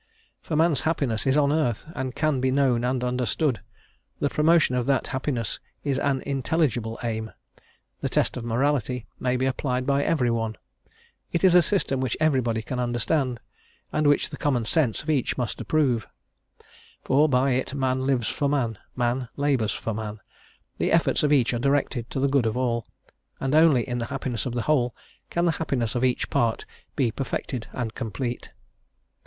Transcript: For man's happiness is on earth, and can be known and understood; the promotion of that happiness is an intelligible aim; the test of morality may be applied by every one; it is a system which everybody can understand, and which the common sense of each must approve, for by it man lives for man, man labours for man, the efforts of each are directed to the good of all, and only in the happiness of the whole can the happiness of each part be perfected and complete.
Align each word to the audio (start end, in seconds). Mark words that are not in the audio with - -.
For 0.41 0.55
man's 0.55 0.81
happiness 0.81 1.27
is 1.27 1.37
on 1.37 1.51
earth, 1.53 1.85
and 1.95 2.15
can 2.15 2.41
be 2.41 2.49
known 2.49 2.83
and 2.83 3.03
understood; 3.03 3.61
the 4.19 4.31
promotion 4.31 4.73
of 4.73 4.87
that 4.87 5.05
happiness 5.13 5.59
is 5.83 5.99
an 5.99 6.21
intelligible 6.23 6.97
aim; 7.03 7.33
the 7.99 8.09
test 8.09 8.35
of 8.35 8.43
morality 8.43 9.05
may 9.19 9.37
be 9.37 9.45
applied 9.45 9.85
by 9.85 10.03
every 10.03 10.31
one; 10.31 10.55
it 11.31 11.43
is 11.43 11.53
a 11.53 11.61
system 11.61 11.99
which 11.99 12.17
everybody 12.19 12.63
can 12.63 12.79
understand, 12.79 13.39
and 13.93 14.07
which 14.07 14.31
the 14.31 14.37
common 14.37 14.65
sense 14.65 15.03
of 15.03 15.09
each 15.11 15.37
must 15.37 15.61
approve, 15.61 16.07
for 17.03 17.29
by 17.29 17.51
it 17.51 17.75
man 17.75 18.07
lives 18.07 18.27
for 18.27 18.49
man, 18.49 18.79
man 18.95 19.29
labours 19.37 19.71
for 19.71 19.93
man, 19.93 20.19
the 20.79 20.91
efforts 20.91 21.21
of 21.21 21.31
each 21.31 21.53
are 21.53 21.59
directed 21.59 22.09
to 22.09 22.19
the 22.19 22.27
good 22.27 22.47
of 22.47 22.57
all, 22.57 22.87
and 23.39 23.53
only 23.53 23.87
in 23.87 23.99
the 23.99 24.05
happiness 24.07 24.47
of 24.47 24.53
the 24.53 24.63
whole 24.63 24.95
can 25.29 25.45
the 25.45 25.51
happiness 25.61 25.93
of 25.93 26.03
each 26.03 26.31
part 26.31 26.65
be 26.95 27.11
perfected 27.11 27.67
and 27.71 27.93
complete. 27.93 28.49